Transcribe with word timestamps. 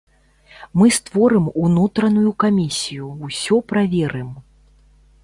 Мы 0.81 0.87
створым 0.99 1.45
унутраную 1.63 2.31
камісію, 2.45 3.05
усё 3.29 3.55
праверым. 3.73 4.33